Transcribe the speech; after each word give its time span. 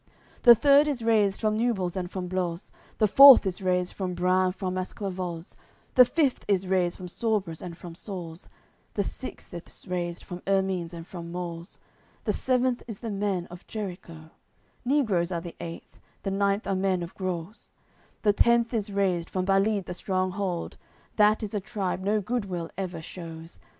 The 0.41 0.55
third 0.55 0.87
is 0.87 1.03
raised 1.03 1.39
from 1.41 1.55
Nubles 1.55 1.95
and 1.95 2.09
from 2.09 2.27
Blos; 2.27 2.71
The 2.97 3.05
fourth 3.07 3.45
is 3.45 3.61
raised 3.61 3.93
from 3.93 4.15
Bruns 4.15 4.55
and 4.59 4.75
Esclavoz; 4.75 5.55
The 5.93 6.05
fifth 6.05 6.43
is 6.47 6.65
raised 6.65 6.97
from 6.97 7.05
Sorbres 7.07 7.61
and 7.61 7.77
from 7.77 7.93
Sorz; 7.93 8.49
The 8.95 9.03
sixth 9.03 9.53
is 9.53 9.85
raised 9.87 10.23
from 10.23 10.41
Ermines 10.47 10.95
and 10.95 11.05
from 11.05 11.31
Mors; 11.31 11.77
The 12.23 12.33
seventh 12.33 12.81
is 12.87 13.01
the 13.01 13.11
men 13.11 13.45
of 13.51 13.67
Jericho; 13.67 14.31
Negroes 14.83 15.31
are 15.31 15.39
the 15.41 15.55
eighth; 15.59 15.99
the 16.23 16.31
ninth 16.31 16.65
are 16.65 16.73
men 16.73 17.03
of 17.03 17.13
Gros; 17.13 17.69
The 18.23 18.33
tenth 18.33 18.73
is 18.73 18.91
raised 18.91 19.29
from 19.29 19.45
Balide 19.45 19.85
the 19.85 19.93
stronghold, 19.93 20.77
That 21.17 21.43
is 21.43 21.53
a 21.53 21.59
tribe 21.59 21.99
no 22.01 22.21
goodwill 22.21 22.71
ever 22.75 23.03
shews. 23.03 23.59